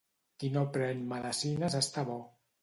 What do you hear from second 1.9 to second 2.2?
bo.